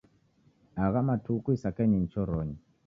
[0.83, 2.57] Agha matuku isakenyi ni choronyi.